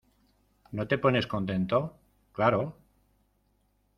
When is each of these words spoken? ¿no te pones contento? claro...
¿no 0.71 0.87
te 0.87 0.97
pones 0.97 1.27
contento? 1.27 1.95
claro... 2.31 2.75